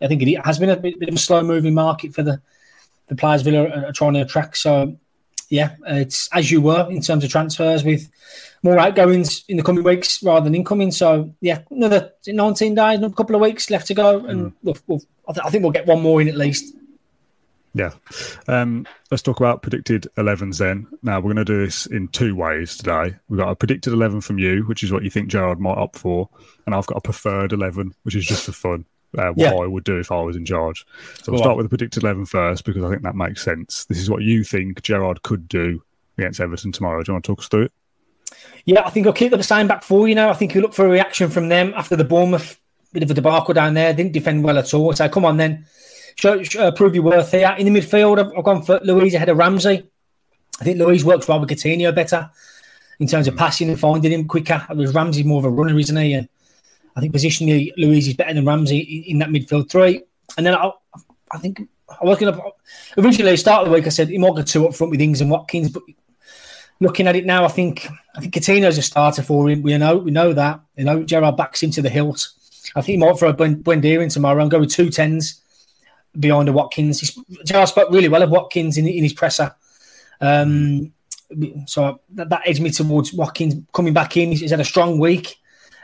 [0.00, 2.40] I think it has been a bit, bit of a slow moving market for the
[3.08, 4.56] the players Villa are trying to attract.
[4.56, 4.96] So
[5.52, 8.10] yeah, it's as you were in terms of transfers with
[8.62, 10.90] more outgoings in the coming weeks rather than incoming.
[10.90, 14.52] So yeah, another 19 days, another couple of weeks left to go, and mm.
[14.62, 16.74] we'll, we'll, I, th- I, think we'll get one more in at least.
[17.74, 17.90] Yeah.
[18.48, 20.86] Um, let's talk about predicted 11s then.
[21.02, 23.14] Now, we're going to do this in two ways today.
[23.28, 25.98] We've got a predicted 11 from you, which is what you think Gerrard might opt
[25.98, 26.30] for.
[26.64, 28.86] And I've got a preferred 11, which is just for fun
[29.18, 29.54] uh, what yeah.
[29.54, 30.86] I would do if I was in charge.
[31.22, 33.84] So we'll start with the predicted 11 first because I think that makes sense.
[33.86, 35.82] This is what you think Gerrard could do
[36.18, 37.02] against Everton tomorrow.
[37.02, 37.72] Do you want to talk us through it?
[38.64, 40.08] Yeah, I think I'll keep the same back four.
[40.08, 42.58] You know, I think you look for a reaction from them after the Bournemouth
[42.92, 43.92] bit of a debacle down there.
[43.92, 44.92] Didn't defend well at all.
[44.92, 45.66] So come on then,
[46.16, 47.54] show, show, uh, prove your worth here.
[47.58, 49.88] In the midfield, I've, I've gone for Luiz ahead of Ramsey.
[50.60, 52.30] I think Luiz works well with Coutinho better
[53.00, 54.64] in terms of passing and finding him quicker.
[54.68, 56.12] Whereas Ramsey's more of a runner, isn't he?
[56.12, 56.28] And
[56.94, 60.02] I think positionally, Luiz is better than Ramsey in that midfield three.
[60.36, 60.70] And then I,
[61.30, 62.42] I think I was going to
[62.98, 63.86] originally start the week.
[63.86, 65.82] I said go two up front with Ings and Watkins, but
[66.80, 69.62] looking at it now, I think I think Coutinho's a starter for him.
[69.62, 70.60] We know we know that.
[70.76, 72.28] You know, Gerrard backs him to the hilt.
[72.74, 75.42] I think he might throw Buendia in tomorrow and go with two tens
[76.18, 77.00] behind the Watkins.
[77.00, 79.54] He's, Gerrard spoke really well of Watkins in, in his presser.
[80.20, 80.92] Um,
[81.66, 84.30] so that, that edged me towards Watkins coming back in.
[84.30, 85.38] He's, he's had a strong week.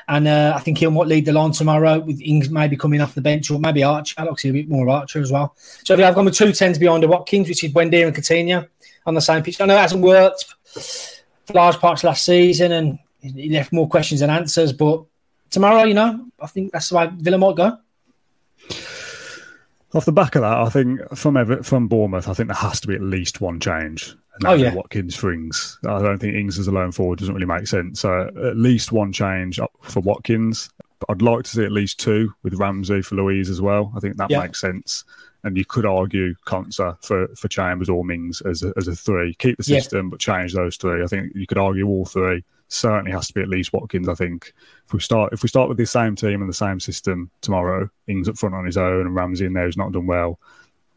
[0.09, 3.15] And uh, I think he'll might lead the line tomorrow with Ings maybe coming off
[3.15, 4.15] the bench or maybe Archer.
[4.19, 5.55] I'll see a bit more Archer as well.
[5.85, 8.67] So I've gone with two tens behind the Watkins, which is Buendia and Coutinho
[9.05, 9.61] on the same pitch.
[9.61, 10.47] I know it hasn't worked
[11.45, 14.73] for large parts last season and he left more questions than answers.
[14.73, 15.05] But
[15.51, 17.79] tomorrow, you know, I think that's why Villa might go.
[19.95, 22.89] Off the back of that, I think from from Bournemouth, I think there has to
[22.89, 24.15] be at least one change.
[24.45, 25.79] Oh yeah, Watkins for Ings.
[25.87, 28.01] I don't think Ings as a lone forward doesn't really make sense.
[28.01, 30.71] So at least one change up for Watkins.
[31.09, 33.93] I'd like to see at least two with Ramsey for Luiz as well.
[33.97, 34.41] I think that yeah.
[34.41, 35.05] makes sense.
[35.45, 39.35] And you could argue Konsa for, for Chambers or Mings as a, as a three.
[39.35, 40.11] Keep the system, yeah.
[40.11, 41.03] but change those three.
[41.03, 42.45] I think you could argue all three.
[42.67, 44.09] Certainly has to be at least Watkins.
[44.09, 44.53] I think
[44.85, 47.89] if we start if we start with the same team and the same system tomorrow,
[48.09, 50.39] Ings up front on his own and Ramsey in there who's not done well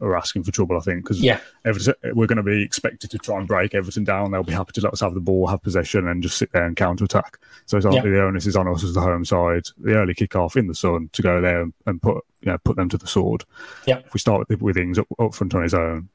[0.02, 1.40] are asking for trouble, I think, because yeah.
[1.64, 4.30] we're going to be expected to try and break everything down.
[4.30, 6.64] They'll be happy to let us have the ball, have possession, and just sit there
[6.64, 7.38] and counter attack.
[7.66, 8.02] So it's yeah.
[8.02, 9.66] the onus is on us as the home side.
[9.78, 12.76] The early kick off in the sun to go there and, put you know put
[12.76, 13.44] them to the sword.
[13.86, 13.98] Yeah.
[13.98, 16.08] If we start with, with things up, up front on his own,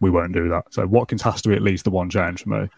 [0.00, 0.72] we won't do that.
[0.72, 2.68] So Watkins has to be at least the one change for me.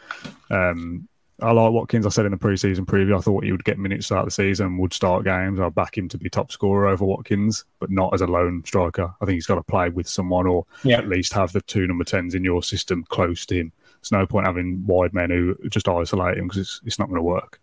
[0.51, 1.09] Um,
[1.42, 2.07] I like Watkins.
[2.07, 4.79] I said in the preseason preview, I thought he would get minutes throughout the season,
[4.79, 5.61] would start games.
[5.61, 9.14] I'd back him to be top scorer over Watkins, but not as a lone striker.
[9.20, 10.98] I think he's got to play with someone or yeah.
[10.98, 13.72] at least have the two number 10s in your system close to him.
[14.00, 17.16] It's no point having wide men who just isolate him because it's, it's not going
[17.16, 17.61] to work.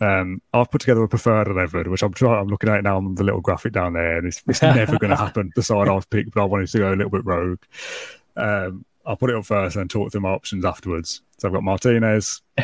[0.00, 2.96] Um, I've put together a preferred 11, which I'm trying, I'm looking at it now
[2.96, 5.52] on the little graphic down there, and it's, it's never going to happen.
[5.54, 7.60] The side I've picked, but I wanted to go a little bit rogue.
[8.36, 11.22] Um, I'll put it up first and then talk through my options afterwards.
[11.38, 12.42] So I've got Martinez,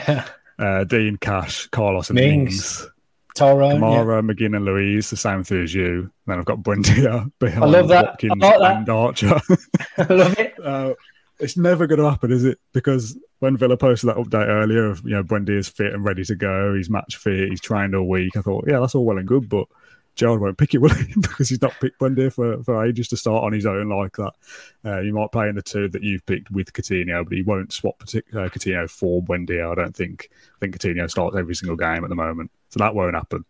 [0.58, 2.80] uh, Digne, Cash, Carlos, and Mings.
[2.80, 2.88] Mings.
[3.34, 3.80] Tyrone.
[3.80, 6.00] Kamara, McGinn, and Luiz, the same three as you.
[6.00, 8.04] And then I've got Buendia behind I love that.
[8.06, 8.76] Watkins I like that.
[8.76, 9.40] and Archer.
[9.98, 10.54] I love it.
[10.62, 10.94] uh,
[11.38, 12.58] it's never going to happen, is it?
[12.72, 16.24] Because when Villa posted that update earlier of, you know, Buendia is fit and ready
[16.24, 19.18] to go, he's match fit, he's trained all week, I thought, yeah, that's all well
[19.18, 19.66] and good, but
[20.14, 21.14] Gerrard won't pick it, will he?
[21.20, 24.32] because he's not picked Buendia for, for ages to start on his own like that.
[24.84, 27.72] Uh, you might play in the two that you've picked with Coutinho, but he won't
[27.72, 30.30] swap uh, Coutinho for Buendia, I don't think.
[30.56, 33.44] I think Coutinho starts every single game at the moment, so that won't happen.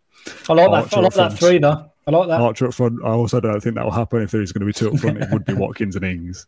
[0.49, 0.97] I like that.
[0.97, 1.89] I like that three though.
[2.05, 2.41] I like that.
[2.41, 2.99] Archer up front.
[3.03, 4.21] I also don't think that will happen.
[4.21, 6.47] If there's going to be two up front, it would be Watkins and Ings.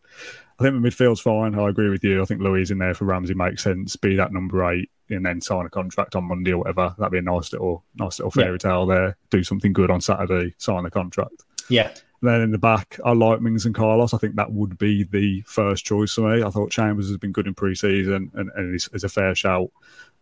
[0.58, 1.54] I think the midfield's fine.
[1.58, 2.22] I agree with you.
[2.22, 3.94] I think Luiz in there for Ramsey makes sense.
[3.96, 6.94] Be that number eight and then sign a contract on Monday or whatever.
[6.98, 9.16] That'd be a nice little, nice little fairy tale there.
[9.30, 10.54] Do something good on Saturday.
[10.58, 11.44] Sign the contract.
[11.68, 11.92] Yeah.
[12.22, 14.14] Then in the back, I like Mings and Carlos.
[14.14, 16.42] I think that would be the first choice for me.
[16.42, 19.70] I thought Chambers has been good in pre-season and, and is, is a fair shout.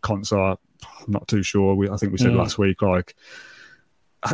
[0.03, 1.73] Konsa, I'm not too sure.
[1.75, 2.37] We, I think we said Mm.
[2.39, 3.15] last week, like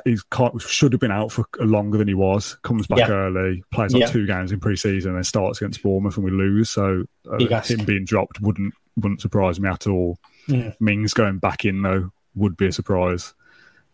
[0.05, 2.57] he's quite, should have been out for longer than he was.
[2.63, 3.09] Comes back Yeah.
[3.11, 4.07] early, plays like Yeah.
[4.07, 6.69] two games in pre-season, and then starts against Bournemouth and we lose.
[6.69, 10.19] So uh, him being dropped wouldn't wouldn't surprise me at all.
[10.47, 10.75] Mm.
[10.81, 13.33] Mings going back in though would be a surprise.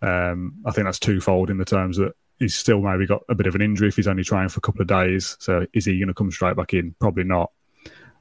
[0.01, 3.47] Um, I think that's twofold in the terms that he's still maybe got a bit
[3.47, 5.37] of an injury if he's only trying for a couple of days.
[5.39, 6.95] So is he going to come straight back in?
[6.99, 7.51] Probably not.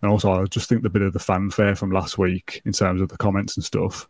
[0.02, 3.00] And also, I just think the bit of the fanfare from last week in terms
[3.00, 4.08] of the comments and stuff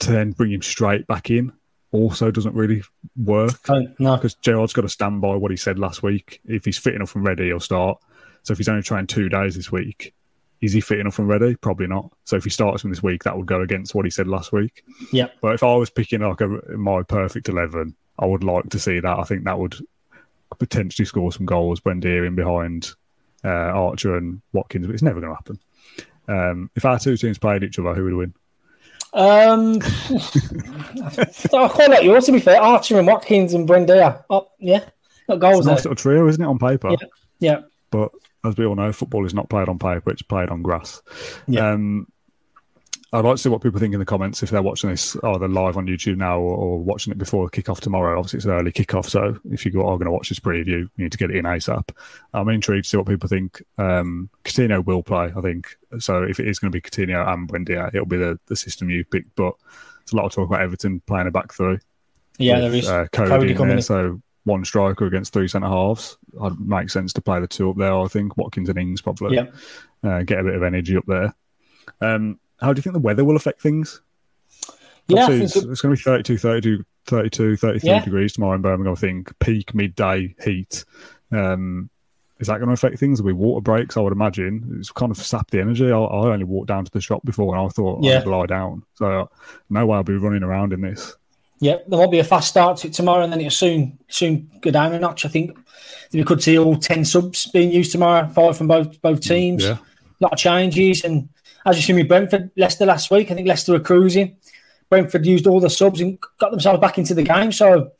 [0.00, 1.52] to then bring him straight back in
[1.94, 2.82] also doesn't really
[3.16, 4.16] work Oh, no.
[4.16, 6.40] because Gerrard's got to stand by what he said last week.
[6.44, 7.98] If he's fit enough and ready, he'll start.
[8.42, 10.12] So if he's only trying two days this week,
[10.60, 11.54] is he fit enough and ready?
[11.56, 12.10] Probably not.
[12.24, 14.52] So if he starts from this week, that would go against what he said last
[14.52, 14.84] week.
[15.12, 15.28] Yeah.
[15.40, 18.98] But if I was picking like a, my perfect eleven, I would like to see
[19.00, 19.18] that.
[19.18, 19.76] I think that would
[20.58, 21.80] potentially score some goals.
[21.80, 22.90] Buendia in behind
[23.44, 25.58] uh, Archer and Watkins, but it's never going to happen.
[26.26, 28.34] Um, if our two teams played each other, who would win?
[29.14, 32.60] Um, I quite like yours to be fair.
[32.60, 34.24] Archer and Watkins and Buendia.
[34.28, 34.80] Oh, yeah,
[35.28, 35.90] got It's goals a nice there.
[35.90, 36.90] little trio, isn't it, on paper?
[36.90, 37.06] Yeah.
[37.40, 38.10] Yeah, But
[38.44, 41.02] as we all know, football is not played on paper; it's played on grass.
[41.46, 41.70] Yeah.
[41.70, 42.06] Um,
[43.14, 45.46] I'd like to see what people think in the comments if they're watching this either
[45.46, 48.18] live on YouTube now or, or watching it before kick-off tomorrow.
[48.18, 50.90] Obviously, it's an early kick-off, so if you are going to watch this preview, you
[50.98, 51.90] need to get it in ASAP.
[52.32, 53.62] I'm intrigued to see what people think.
[53.78, 55.76] Um, Coutinho will play, I think.
[56.00, 58.90] So if it is going to be Coutinho and Buendia, it'll be the, the system
[58.90, 59.36] you picked.
[59.36, 59.54] But
[60.00, 61.78] there's a lot of talk about Everton playing a back three.
[62.38, 62.88] yeah, with, there is.
[62.88, 63.82] Uh, Coady, Coady in coming there, in.
[63.82, 66.18] so one striker against three centre halves.
[66.42, 67.96] I'd sense to play the two up there.
[67.96, 69.36] I think Watkins and Ings probably.
[69.36, 69.46] Yeah.
[70.02, 71.32] Uh, get a bit of energy up there.
[72.00, 74.00] Um, how do you think the weather will affect things?
[75.06, 78.02] Yeah, it's, it's going to be 32, 32, 32 33 Yeah.
[78.04, 78.92] degrees tomorrow in Birmingham.
[78.94, 80.84] I think peak midday heat.
[81.30, 81.90] Um,
[82.40, 83.18] is that going to affect things?
[83.18, 84.76] There'll be water breaks, I would imagine.
[84.78, 85.92] It's kind of sapped the energy.
[85.92, 88.18] I, I only walked down to the shop before and I thought Yeah.
[88.18, 88.82] I'd lie down.
[88.94, 89.30] So
[89.68, 91.14] no way I'll be running around in this.
[91.60, 94.50] Yeah, there might be a fast start to it tomorrow, and then it'll soon soon
[94.60, 95.24] go down a notch.
[95.24, 95.56] I think
[96.12, 99.62] we could see all ten subs being used tomorrow, five from both both teams.
[99.62, 99.78] Yeah.
[99.78, 101.28] A lot of changes, and
[101.64, 104.36] as you see me, Brentford, Leicester last week, I think Leicester were cruising.
[104.90, 107.52] Brentford used all the subs and got themselves back into the game.
[107.52, 107.92] So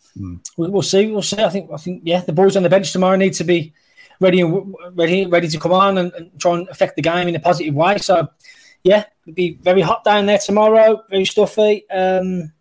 [0.57, 1.11] we'll, we'll see.
[1.11, 1.43] We'll see.
[1.43, 1.71] I think.
[1.73, 2.03] I think.
[2.05, 3.73] Yeah, the boys on the bench tomorrow need to be
[4.21, 7.35] ready and ready, ready to come on and, and try and affect the game in
[7.35, 7.99] a positive way.
[7.99, 8.29] So
[8.83, 11.03] yeah, it'll be very hot down there tomorrow.
[11.11, 11.89] Very stuffy.
[11.91, 12.53] Um,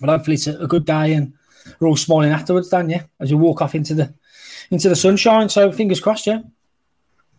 [0.00, 1.32] but hopefully it's a, a good day and
[1.78, 2.68] we're all smiling afterwards.
[2.68, 4.14] Dan, yeah, as you walk off into the
[4.70, 5.48] into the sunshine.
[5.48, 6.26] So fingers crossed.
[6.26, 6.40] Yeah.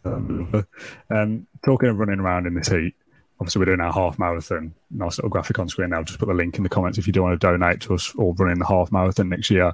[1.10, 2.96] Um, talking of running around in this heat,
[3.40, 4.74] obviously we're doing our half marathon.
[4.92, 7.14] Nice little graphic on screen I'll Just put the link in the comments if you
[7.14, 9.74] do want to donate to us or running the half marathon next year.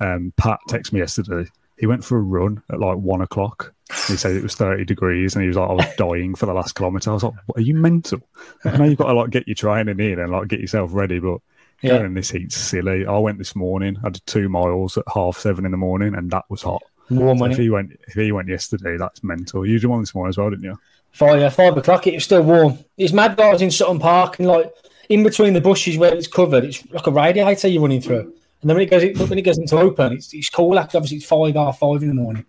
[0.00, 1.48] Um, Pat texted me yesterday.
[1.78, 3.72] He went for a run at like one o'clock.
[4.08, 6.54] He said it was 30 degrees and he was like, I was dying for the
[6.54, 7.10] last kilometre.
[7.10, 8.20] I was like, what, are you mental?
[8.64, 11.18] I know you've got to like get your training in and like get yourself ready,
[11.18, 11.38] but
[11.82, 11.90] Yeah.
[11.94, 13.06] going in this heat's silly.
[13.06, 16.30] I went this morning, I did two miles at half seven in the morning and
[16.30, 16.82] that was hot.
[17.10, 19.66] Warm So if he went, if he went yesterday, that's mental.
[19.66, 20.78] You did one this morning as well, didn't you?
[21.12, 22.06] Five, yeah, five o'clock.
[22.06, 22.78] It was still warm.
[22.96, 23.36] It's mad.
[23.36, 24.72] that I was in Sutton Park and like
[25.08, 28.32] in between the bushes where it's covered, it's like a radiator you're running through.
[28.62, 30.78] And then when it goes, when it goes into open, it's, it's cool.
[30.78, 32.44] Actually, obviously it's five, half five in the morning.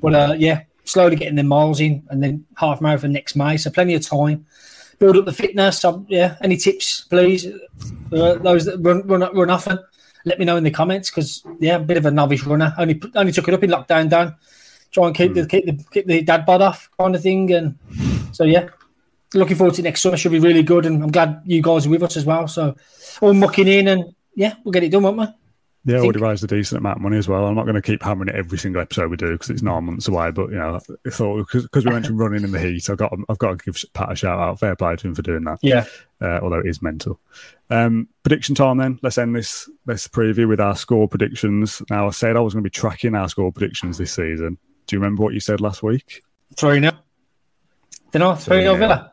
[0.00, 3.56] But uh, yeah, slowly getting the miles in, and then half marathon next May.
[3.56, 4.46] So plenty of time.
[4.98, 5.84] Build up the fitness.
[5.84, 6.36] Um, yeah.
[6.42, 7.46] Any tips, please?
[8.12, 9.78] Uh, those that run run run often.
[10.24, 12.74] Let me know in the comments because yeah, a bit of a novice runner.
[12.78, 14.08] Only only took it up in lockdown.
[14.08, 14.36] Dan,
[14.90, 15.48] try and keep the hmm.
[15.48, 17.52] keep the keep the dad bod off kind of thing.
[17.52, 17.78] And
[18.32, 18.68] so yeah,
[19.34, 20.16] looking forward to next summer.
[20.16, 22.48] Should be really good, and I'm glad you guys are with us as well.
[22.48, 22.76] So
[23.20, 25.26] all mucking in, and yeah, we'll get it done, won't we?
[25.84, 27.46] Yeah, think- already raised a decent amount of money as well.
[27.46, 29.84] I'm not going to keep hammering it every single episode we do because it's nine
[29.84, 30.30] months away.
[30.30, 33.38] But you know, I thought because we mentioned running in the heat, I've got I've
[33.38, 34.60] got to give Pat a shout out.
[34.60, 35.58] Fair play to him for doing that.
[35.62, 35.86] Yeah.
[36.20, 37.18] uh, although it is mental.
[37.70, 38.98] Um, prediction time then.
[39.02, 41.80] Let's end this this preview with our score predictions.
[41.88, 44.58] Now, I said I was going to be tracking our score predictions this season.
[44.86, 46.22] Do you remember what you said last week?
[46.56, 46.92] 3 0.
[48.10, 48.78] Then I 3 0 3-0.
[48.78, 49.12] Villa.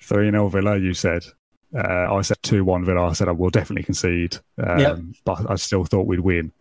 [0.00, 1.24] 3 0 Villa, you said.
[1.76, 3.08] Uh, I said 2 1 Villa.
[3.08, 4.96] I said I will definitely concede, um, Yeah.
[5.24, 6.52] but I still thought we'd win.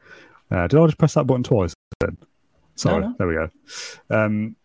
[0.52, 2.18] Uh, did I just press that button twice then?
[2.76, 3.16] Sorry, No, no.
[3.18, 3.50] there we go.
[4.10, 4.56] Um,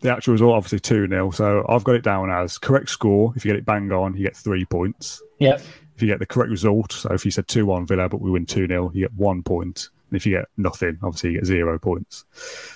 [0.00, 1.30] the actual result, obviously 2 0.
[1.32, 3.32] So I've got it down as correct score.
[3.36, 5.22] If you get it bang on, you get three points.
[5.38, 5.58] Yeah.
[5.94, 8.30] if you get the correct result, so if you said 2 1 Villa, but we
[8.30, 9.90] win 2 0, you get one point.
[10.12, 12.26] And if you get nothing, obviously you get zero points.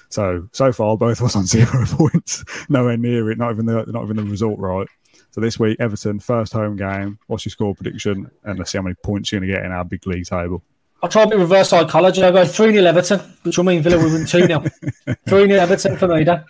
[0.09, 2.43] So, so far, both of us on zero points.
[2.71, 4.89] Nowhere near it, not even the, not even the result right.
[5.33, 7.19] So this week, Everton, first home game.
[7.27, 8.31] What's your score prediction?
[8.45, 10.63] And let's see how many points you're going to get in our big league table.
[11.03, 12.23] I'll try a bit reverse psychology.
[12.23, 14.61] I'll go 3 0 Everton, which will mean Villa will win 2 0.
[15.29, 16.43] 3 0 Everton for me, Dan.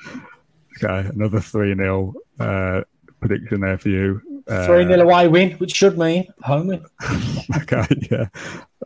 [0.81, 2.83] Okay, another 3 0 uh,
[3.19, 4.36] prediction there for you.
[4.49, 6.85] Uh, 3 0 away win, which should mean home win.
[7.63, 8.27] Okay, yeah.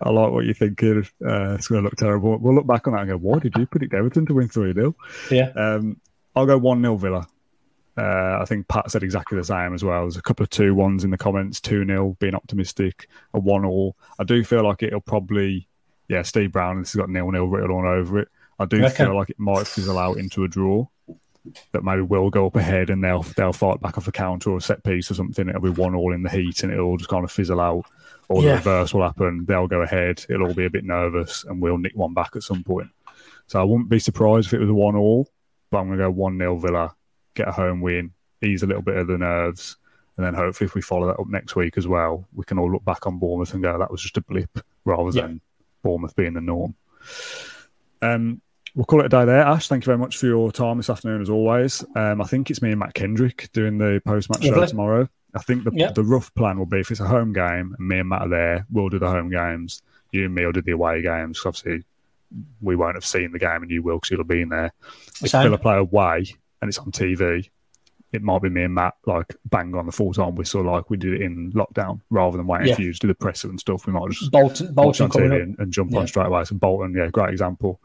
[0.02, 1.00] I like what you're thinking.
[1.26, 2.38] Uh, it's going to look terrible.
[2.38, 4.74] We'll look back on that and go, why did you predict Everton to win 3
[4.74, 4.94] 0?
[5.30, 5.50] Yeah.
[5.56, 6.00] Um,
[6.36, 7.26] I'll go 1 0 Villa.
[7.96, 10.02] Uh, I think Pat said exactly the same as well.
[10.02, 13.64] There's a couple of two ones in the comments 2 0, being optimistic, a 1
[13.64, 13.96] all.
[14.18, 15.68] I do feel like it'll probably,
[16.08, 18.28] yeah, Steve Brown, this has got nil nil written all over it.
[18.58, 20.86] I do feel like it might fizzle out into a draw.
[21.72, 24.58] That maybe will go up ahead and they'll they'll fight back off a counter or
[24.58, 25.48] a set piece or something.
[25.48, 27.86] It'll be one all in the heat and it'll just kind of fizzle out.
[28.28, 29.44] Or the reverse will happen.
[29.46, 30.24] They'll go ahead.
[30.28, 32.90] It'll all be a bit nervous and we'll nick one back at some point.
[33.46, 35.28] So I wouldn't be surprised if it was a one all,
[35.70, 36.94] but I'm going to go 1 0 Villa,
[37.34, 39.76] get a home win, ease a little bit of the nerves.
[40.16, 42.70] And then hopefully, if we follow that up next week as well, we can all
[42.70, 44.50] look back on Bournemouth and go, that was just a blip
[44.84, 45.22] rather Yeah.
[45.26, 45.40] than
[45.82, 46.74] Bournemouth being the norm.
[48.02, 48.40] Um,
[48.74, 49.40] we'll call it a day there.
[49.42, 51.84] Ash, thank you very much for your time this afternoon, as always.
[51.96, 55.08] Um, I think it's me and Matt Kendrick doing the post match show tomorrow.
[55.34, 58.00] I think the, the rough plan will be if it's a home game and me
[58.00, 59.82] and Matt are there, we'll do the home games.
[60.12, 61.40] You and me will do the away games.
[61.44, 61.84] Obviously,
[62.60, 64.72] we won't have seen the game and you will because you'll have been there.
[65.22, 65.44] If Same.
[65.44, 66.24] Villa play away
[66.60, 67.48] and it's on TV,
[68.12, 70.96] it might be me and Matt like bang on the full time whistle like we
[70.96, 72.74] did it in lockdown rather than waiting Yeah.
[72.74, 73.86] for you to do the presser and stuff.
[73.86, 76.00] We might just Bolton, watch on TV and, and jump Yeah.
[76.00, 76.42] on straight away.
[76.44, 77.80] So Bolton, yeah, great example.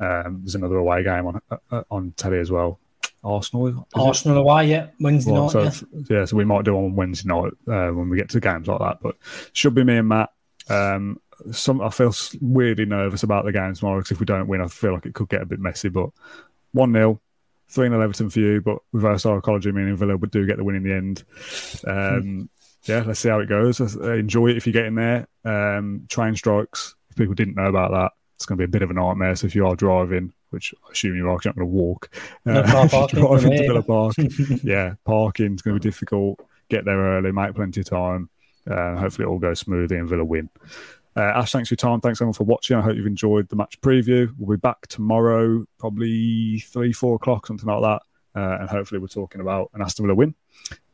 [0.00, 2.78] Um, there's another away game on uh, on telly as well.
[3.24, 3.66] Arsenal.
[3.66, 3.82] is it?
[3.94, 4.88] Arsenal away, yeah.
[5.00, 5.72] Wednesday Well, night.
[5.72, 6.02] so yeah.
[6.08, 8.78] yeah, so we might do on Wednesday night uh, when we get to games like
[8.78, 8.98] that.
[9.02, 9.16] But
[9.52, 10.30] should be me and Matt.
[10.70, 11.20] Um,
[11.52, 14.68] some I feel weirdly nervous about the game tomorrow because if we don't win, I
[14.68, 15.88] feel like it could get a bit messy.
[15.88, 16.10] But
[16.72, 17.20] one 0
[17.70, 20.76] three 0 Everton for you, but reverse psychology, meaning Villa would do get the win
[20.76, 21.24] in the end.
[21.86, 22.48] Um,
[22.84, 23.80] yeah, let's see how it goes.
[23.80, 25.26] Uh, enjoy it if you get in there.
[25.44, 26.94] Um, train strikes.
[27.10, 29.34] If people didn't know about that, it's going to be a bit of a nightmare.
[29.34, 32.08] So if you are driving, which I assume you are, you're not going to walk.
[32.44, 33.66] No uh, car if you're parking driving to.
[33.66, 34.14] Villa Park,
[34.62, 36.38] yeah, parking's going to be difficult.
[36.68, 38.30] Get there early, make plenty of time.
[38.70, 40.48] Uh, hopefully, it all goes smoothly and Villa win.
[41.16, 42.00] Uh, Ash, thanks for your time.
[42.00, 42.76] Thanks everyone for watching.
[42.76, 44.32] I hope you've enjoyed the match preview.
[44.38, 48.40] We'll be back tomorrow, probably three, four o'clock, something like that.
[48.40, 50.32] Uh, and hopefully, we're talking about an Aston Villa win.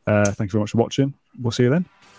[0.07, 1.13] Uh, thank you very much for watching.
[1.39, 1.85] We'll see you then.